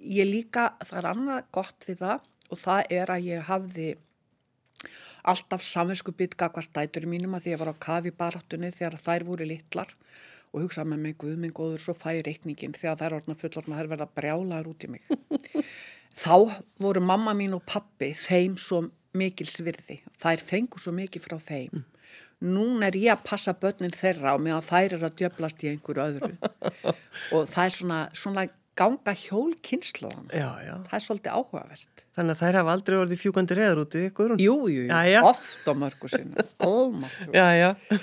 [0.05, 3.91] ég líka, það er annað gott við það og það er að ég hafði
[5.25, 9.47] alltaf hvert dætur mínum að því að ég var á kafi baráttunni þegar þær voru
[9.49, 13.39] litlar og hugsa með mig, guð minn góður, svo fæ reikningin þegar það er orðna
[13.41, 15.09] fullorna, það er verið að brjálaður út í mig.
[16.25, 16.37] Þá
[16.79, 18.85] voru mamma mín og pappi þeim svo
[19.19, 21.83] mikil svirði, þær fengu svo mikið frá þeim.
[21.83, 21.91] Mm.
[22.45, 26.05] Nún er ég að passa börnin þeirra og meðan þær eru að djöblast í einhverju
[26.05, 26.33] öðru
[27.35, 28.45] og það er svona, svona
[28.79, 30.27] ganga hjól kynnslóðan
[30.89, 32.05] það er svolítið áhugavert.
[32.15, 34.85] Þannig að þær hafa aldrei orðið fjúkandi reður út í ykkur Jú, jú,
[35.31, 36.45] oft á mörgu sinna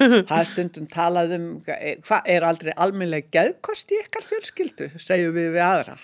[0.29, 5.53] Það er stundum talað um hvað er aldrei alminlega geðkost í ykkar fjölskyldu segjum við
[5.57, 5.97] við aðra?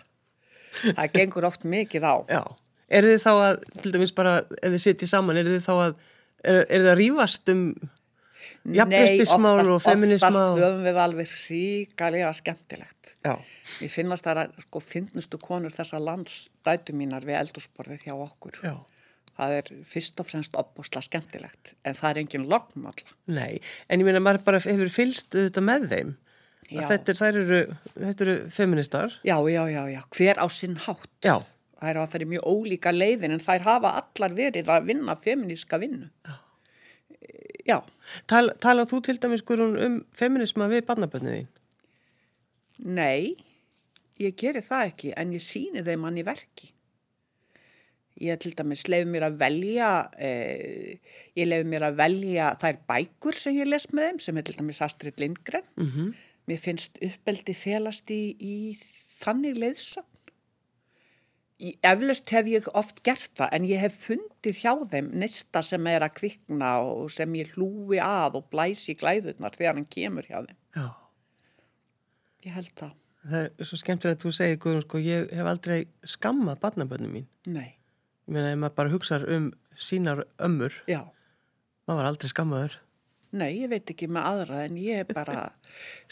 [0.87, 2.15] Það gengur oft mikið á.
[2.29, 2.43] Já,
[2.87, 5.95] Er þið þá að, til dæmis bara, ef þið sitjið saman, er þið þá að,
[6.47, 7.63] er, er þið að rífast um
[8.75, 10.35] jafnbryttismál og feminismál?
[10.35, 13.15] Oftast höfum við alveg ríkalega skemmtilegt.
[13.25, 13.33] Já.
[13.83, 18.59] Ég finnast það að, sko, finnustu konur þessa lands dætu mínar við eldursporðið hjá okkur.
[18.63, 18.77] Já.
[19.37, 23.11] Það er fyrst og fremst opbúsla skemmtilegt, en það er engin lognmála.
[23.29, 26.15] Nei, en ég meina, maður bara hefur fylst þetta með þeim.
[26.67, 27.59] Þetta, er, eru,
[27.93, 29.13] þetta eru feministar.
[29.23, 31.13] Já, já, já, já, hver á sinn hátt.
[31.23, 31.37] Já.
[31.77, 35.79] Það er að fyrir mjög ólíka leiðin en þær hafa allar verið að vinna feminíska
[35.79, 36.09] vinnu.
[36.25, 36.35] Já.
[37.67, 37.81] Já.
[38.29, 41.49] Tal, talar þú til dæmis Guðrún um feminisma við barnabönniðin?
[42.87, 43.35] Nei,
[44.21, 46.71] ég geri það ekki en ég síni þeim hann í verki.
[48.23, 50.97] Ég til dæmis leiði mér að velja, eh,
[51.37, 54.57] ég leiði mér að velja þær bækur sem ég les með þeim sem er til
[54.57, 55.67] dæmis Astrid Lindgren.
[55.77, 56.13] Mm -hmm.
[56.47, 58.77] Mér finnst uppbeldi felast í, í
[59.19, 60.16] þannig leiðsögn.
[61.57, 66.03] Eflaust hef ég oft gert það en ég hef fundið hjá þeim nesta sem er
[66.05, 70.59] að kvikna og sem ég hlúi að og blæsi glæðurnar þegar hann kemur hjá þeim.
[70.77, 70.85] Já.
[72.45, 72.93] Ég held það.
[73.27, 77.27] Það er svo skemmtilegt að þú segir, Guðrún, sko, ég hef aldrei skammað barnabönnum mín.
[77.49, 77.73] Nei.
[78.27, 81.01] Ég meina, ef maður bara hugsaður um sínar ömmur, Já.
[81.89, 82.79] maður var aldrei skammaður.
[83.37, 85.49] Nei, ég veit ekki með aðra en ég er bara,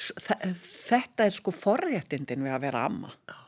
[0.89, 3.13] þetta er sko forréttindin við að vera amma.
[3.29, 3.44] Já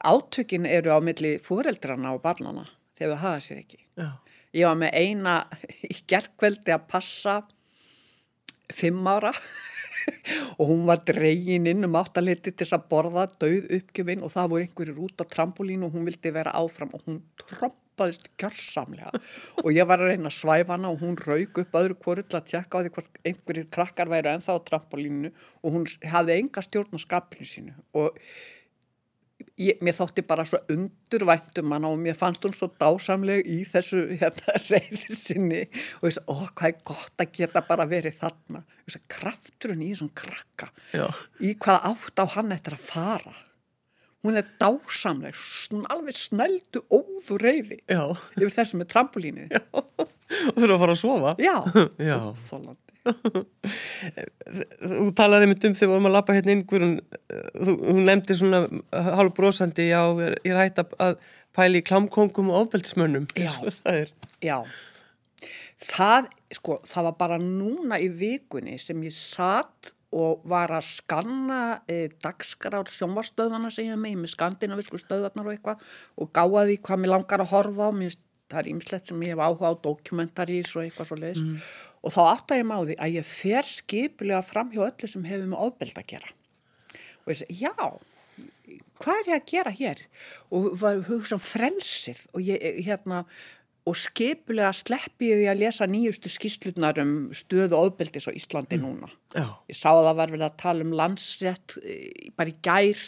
[0.00, 2.66] átökin eru á milli fóreldrana og barnana
[2.98, 3.82] þegar það hafa sér ekki.
[3.98, 4.08] Já.
[4.52, 5.34] Ég var með eina
[5.88, 7.38] í gerðkveldi að passa
[8.72, 9.32] fimm ára
[10.58, 14.50] og hún var dregin inn um áttaliti til þess að borða döð uppgjöfin og það
[14.52, 19.12] voru einhverjir út á trampolínu og hún vildi vera áfram og hún trompaðist kjörsamlega
[19.62, 22.40] og ég var að reyna að svæfa hana og hún raug upp öðru kvoru til
[22.40, 26.64] að tjekka á því hvort einhverjir krakkar væru ennþá á trampolínu og hún hafði enga
[26.64, 28.20] stjórn á skapinu sínu og
[29.60, 34.06] Ég, mér þótti bara svo undurvæntum hann og mér fannst hún svo dásamleg í þessu
[34.16, 35.62] hérna, reyði sinni.
[36.00, 38.62] Og ég sagði, ó hvað er gott að geta bara verið þarna.
[38.86, 41.06] Og sagði, krafturinn í þessum krakka Já.
[41.44, 43.34] í hvað átt á hann eftir að fara?
[44.22, 49.48] Hún er dásamleg sn alveg snældu óður reyði yfir þessu með trampolínu.
[50.54, 51.32] Og eru að fara að sofa?
[51.42, 51.56] Já,
[52.10, 52.18] Já.
[54.82, 56.96] Þú talaði einmitt um þegar við vorum að lappa hérna inn hún,
[57.56, 58.60] þú, hún nefndi svona
[59.18, 60.02] hálf brosandi já,
[60.44, 61.16] ég er hægt að
[61.56, 63.50] pæli í klamkongum og ofbeldismönnum Já,
[64.42, 64.58] já.
[65.82, 71.62] Það, sko, það var bara núna í vikunni sem ég satt og var að skanna
[71.90, 75.86] e, dagskrár sjónvarstöðana sem ég hef með, með skandinavisku stöðarnar og eitthvað
[76.20, 78.18] og gáði hvað mér langar að horfa á, mér,
[78.52, 81.56] það er ýmslegt sem ég hef áhuga á dokumentarís og eitthvað svo leiðis mm
[82.02, 85.66] og þá átta ég máði að ég fer skipulega fram hjá öllu sem hefur með
[85.68, 86.32] ofbeld að gera.
[87.22, 87.74] Og ég segi, já
[89.02, 90.04] hvað er ég að gera hér?
[90.54, 92.22] Og hugsa um frelsið.
[92.34, 93.24] Og ég, hérna
[93.88, 98.84] og skipulega sleppi ég að lesa nýjustu skýslutnar um stöðu ofbeldis á Íslandi mm.
[98.84, 99.10] núna.
[99.34, 99.48] já.
[99.66, 103.00] ég sá að það var vel að tala um landsrétt eh, bara í gær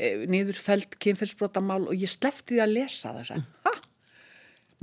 [0.00, 3.87] eh, niðurfælt kynferðsbrotamál og ég sleppti því að lesa þess að, hæ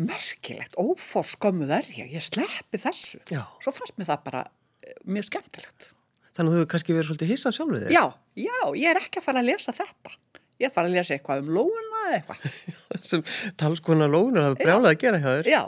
[0.02, 3.22] merkilegt, óforskömmuð er ég, ég sleppi þessu.
[3.32, 3.44] Já.
[3.64, 4.46] Svo fannst mér það bara
[4.84, 5.90] eh, mjög skemmtilegt.
[6.36, 7.94] Þannig að þú hefur kannski verið svolítið hissað sjálfur þig?
[7.96, 8.04] Já,
[8.44, 10.16] já, ég er ekki að fara að lesa þetta.
[10.56, 12.58] Ég er að fara að lesa eitthvað um lóuna eða eitthvað.
[13.10, 13.24] Sem
[13.60, 15.50] talskona lóuna, það er brjálað að gera hjá þér.
[15.52, 15.62] Já.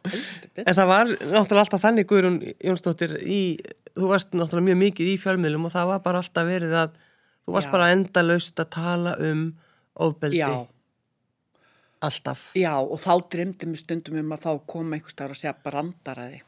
[0.68, 3.40] en það var náttúrulega alltaf þannig, Guðrún Jónsdóttir, í,
[3.94, 6.94] þú varst náttúrulega mjög mikið í fjármiðlum og það var bara alltaf verið að,
[7.42, 7.74] þú varst já.
[7.74, 9.44] bara endalaust að tala um
[10.06, 10.42] ofbeldi.
[10.42, 10.66] Já
[12.04, 12.42] Alltaf.
[12.58, 16.40] Já og þá dremdi mér stundum um að þá koma einhver starf að segja brandaraði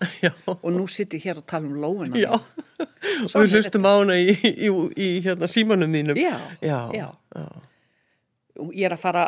[0.56, 2.18] og nú sitt ég hér og tala um lóina.
[2.20, 6.18] Já og við hlustum á hana í, í, í, hérna, símanum mínum.
[6.20, 7.08] Já, já, já.
[7.36, 7.46] já.
[8.72, 9.24] Ég er að fara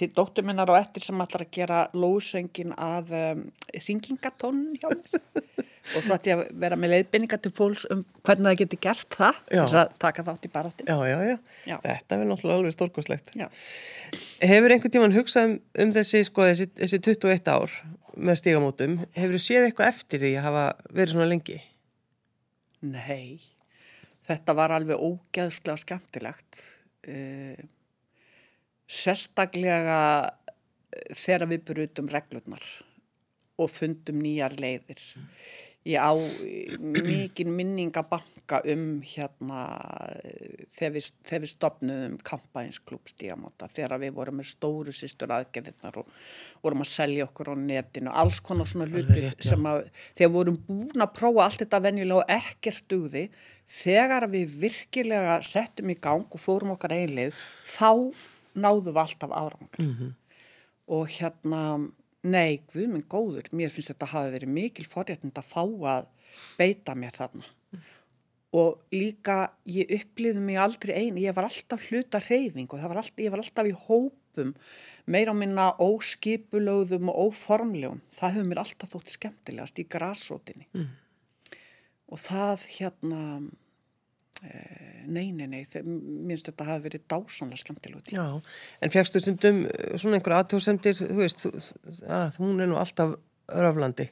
[0.00, 3.44] til dóttur minnar og eftir sem allar að gera lósöngin af um,
[3.76, 8.48] ringingatónin hjá mér og svo ætti ég að vera með leiðbynninga til fólks um hvernig
[8.50, 11.34] það getur gert það þess að taka þátt í barátti já, já, já,
[11.66, 13.34] já, þetta er náttúrulega alveg stórkoslegt
[14.42, 17.76] Hefur einhvern tíman hugsað um, um þessi, sko, þessi, þessi 21 ár
[18.16, 21.58] með stígamótum, hefur þú séð eitthvað eftir því að hafa verið svona lengi?
[22.84, 23.40] Nei.
[24.26, 26.60] Þetta var alveg ógeðslega skemmtilegt.
[27.08, 27.58] Uh,
[28.92, 29.98] sérstaklega
[31.16, 32.66] þegar við brutum reglurnar
[33.62, 35.00] og fundum nýjar leiðir
[35.88, 36.14] ég á
[36.78, 39.62] mikið minningabanka um hérna
[40.76, 46.12] þegar við, þegar við stopnum kampænsklub stígamóta þegar við vorum með stóru sýstur aðgerðirnar og
[46.62, 50.60] vorum að selja okkur á netinu, alls konar svona hlutir rétt, sem að þegar vorum
[50.68, 53.24] búin að prófa allt þetta venjulega og ekkert dugði
[53.66, 57.34] þegar við virkilega settum í gang og fórum okkar einlið
[57.66, 58.14] þá
[58.54, 60.14] náðum við alltaf árangar mm -hmm.
[60.94, 61.62] og hérna,
[62.22, 66.08] nei, guð minn góður, mér finnst þetta hafi verið mikil forréttind að fá að
[66.58, 67.46] beita mér þarna.
[68.52, 73.22] Og líka, ég upplýði mig aldrei einu, ég var alltaf hluta reyfing og var alltaf,
[73.24, 74.50] ég var alltaf í hópum,
[75.08, 78.02] meira á minna óskipulögðum og óformlegum.
[78.12, 80.68] Það hefur mér alltaf þótt skemmtilegast í grásótinni.
[80.76, 80.90] Mm.
[82.12, 83.22] Og það hérna,
[84.42, 88.12] Nei, nei, nei, mér finnst þetta að hafa verið dásanlega skemmtilegt.
[88.14, 88.24] Já,
[88.82, 91.46] en fjagstu stundum eh, svona einhver aðtóðsendir, þú veist,
[92.06, 93.16] að hún er nú alltaf
[93.50, 94.08] röflandi.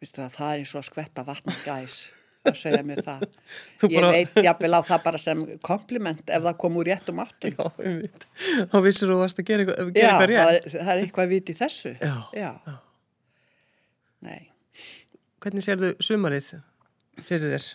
[0.00, 2.00] Vistu það, það er eins og að skvetta vatna gæs
[2.48, 3.24] að segja mér það.
[3.84, 4.12] Ég bara...
[4.16, 7.52] veit jáfnvel á það bara sem kompliment ef það kom úr réttum aftur.
[7.54, 8.28] Já, ég veit.
[8.72, 10.70] Þá vissur þú að það gera eitthvað, gera eitthvað rétt.
[10.70, 11.92] Já, það er, eitthvað að viti þessu.
[12.00, 12.14] Já.
[12.36, 12.50] Já.
[12.70, 12.78] Já.
[14.30, 14.40] Nei.
[15.40, 16.50] Hvernig sér þú sumarið
[17.24, 17.68] fyrir þér?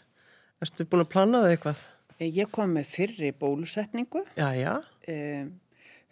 [0.63, 1.79] Erstu búin að plana það eitthvað?
[2.15, 4.23] Eh, ég kom með fyrri bólusetningu.
[4.39, 4.73] Já, já.
[5.11, 5.49] Um,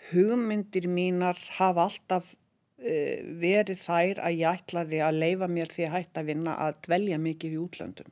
[0.10, 5.96] hugmyndir mínar hafa alltaf uh, verið þær að ég ætlaði að leifa mér því að
[5.96, 8.12] hætta að vinna að dvelja mikið í útlöndum.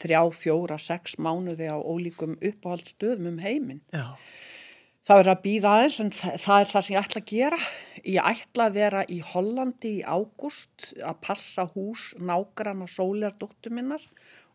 [0.00, 3.82] Þrjá, fjóra, sex mánuði á ólíkum uppáhaldstöðum um heiminn.
[3.94, 4.16] Já.
[5.08, 7.58] Það er að býða aðeins en það, það er það sem ég ætla að gera.
[8.02, 14.04] Ég ætla að vera í Hollandi í ágúst að passa hús nágrann og sóljardóttu minnar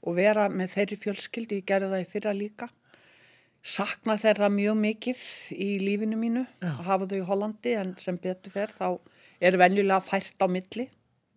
[0.03, 2.69] og vera með þeirri fjölskyldi, ég gerði það í fyrra líka.
[3.63, 5.21] Sakna þeirra mjög mikið
[5.55, 6.73] í lífinu mínu Já.
[6.73, 8.87] að hafa þau í Hollandi en sem betur fer þá
[9.43, 10.89] er venjulega fært á milli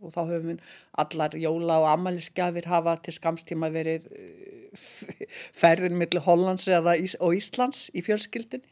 [0.02, 5.22] og þá höfum við allar jóla og amaliskjafir hafa til skamstíma verið eh,
[5.62, 8.68] ferðin millir Hollands Ís og Íslands í fjölskyldinni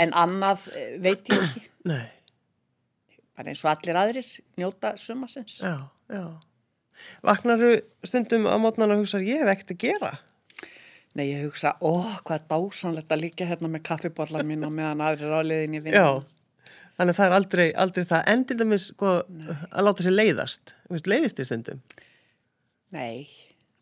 [0.00, 1.64] en annað eh, veit ég ekki.
[1.90, 2.08] Nei.
[3.36, 5.76] bara eins og allir aðrir njóta sumasins Já,
[6.08, 6.26] já
[7.24, 7.76] Vaknaru
[8.06, 10.12] stundum á mótnan og hugsa ég hef ekkert að gera?
[11.14, 15.34] Nei, ég hugsa, ó, hvað dásanlegt að líka hérna með kaffiborlar mín og meðan aðrir
[15.38, 16.00] áliðin ég vinna.
[16.00, 19.12] Já, þannig að það er aldrei, aldrei það endil dæmis sko,
[19.70, 20.74] að láta sér leiðast.
[20.90, 21.84] Leiðist þér stundum?
[22.94, 23.30] Nei,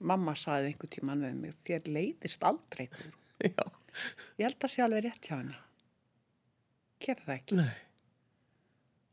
[0.05, 2.91] mamma saði einhver tíman við mig, þér leiðist aldrei.
[3.49, 3.65] Já.
[4.41, 5.57] Ég held að sé alveg rétt hjá henni.
[7.03, 7.63] Gerð það ekki.
[7.63, 7.73] Nei.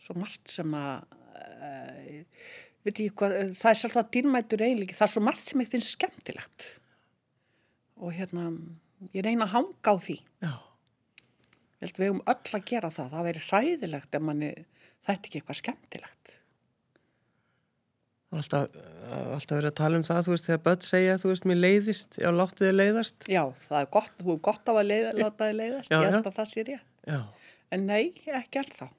[0.04, 1.16] Svo margt sem að...
[1.60, 2.20] Uh,
[2.88, 6.68] hvað, það er svolítið dýrmættur eiginleiki, það er svo margt sem ég finnst skemmtilegt
[8.00, 8.50] og hérna
[9.14, 10.54] ég reyna að hanga á því Já.
[11.80, 15.40] ég held við hefum öll að gera það það veri hræðilegt ef manni er ekki
[15.40, 16.36] eitthvað skemmtilegt
[18.30, 18.76] Alltaf,
[19.10, 22.18] alltaf verið að tala um það, þú veist, þegar börn segja, þú veist, mér leiðist,
[22.22, 23.26] já, láttu þið leiðast.
[23.26, 26.14] Já, það er gott, þú er gott af að leið, láta þið leiðast, já, ég
[26.14, 26.84] held að það sé ég.
[27.10, 27.18] Já.
[27.74, 28.04] En nei,
[28.38, 28.94] ekki alltaf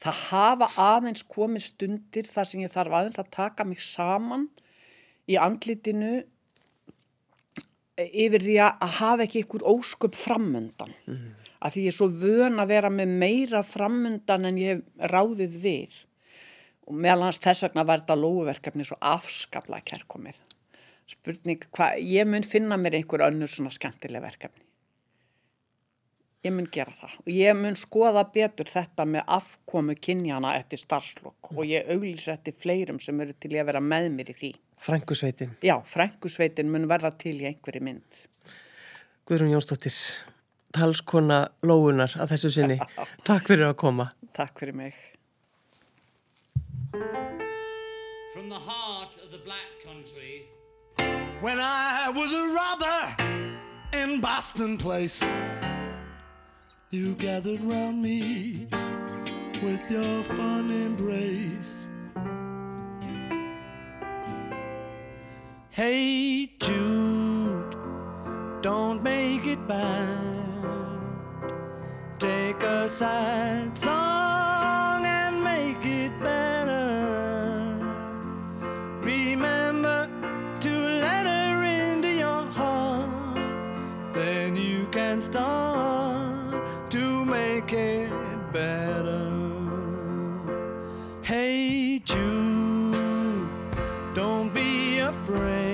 [0.00, 4.46] það hafa aðeins komið stundir þar sem ég þarf aðeins að taka mig saman
[5.28, 6.22] í andlitinu
[8.00, 10.94] yfir því að hafa ekki ykkur ósköp framundan.
[11.06, 11.36] Mm.
[11.60, 14.78] að því ég er svo vön að vera með meira framundan en ég
[15.12, 15.98] ráðið við.
[16.88, 20.40] Og meðal hans þess vegna var þetta lóverkefni svo afskaplega kærkomið.
[21.10, 24.69] Spurning hvað, ég mun finna mér einhver önnur svona skemmtileg verkefni
[26.40, 31.50] Ég mun gera það og ég mun skoða betur þetta með afkomu kynjana eftir starfslokk
[31.52, 34.50] og ég auglýsa eftir fleirum sem eru til að vera með mér í því.
[34.80, 35.52] Frænkusveitin?
[35.60, 38.22] Já, frænkusveitin mun verða til í einhverju mynd.
[39.28, 39.98] Guðrún Jónsdóttir,
[40.72, 42.78] talskona lóunar að þessu sinni.
[43.28, 44.08] Takk fyrir að koma.
[44.32, 44.96] Takk fyrir mig.
[48.32, 50.48] From the heart of the black country
[51.40, 53.00] When I was a robber
[53.92, 55.22] in Boston Place
[56.92, 58.66] You gathered round me
[59.62, 61.86] with your fond embrace.
[65.68, 67.76] Hey Jude,
[68.60, 70.34] don't make it bad.
[72.18, 74.39] Take a sad song
[88.52, 89.30] better.
[91.22, 93.48] Hey Jude,
[94.14, 95.69] don't be afraid.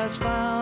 [0.00, 0.59] Has found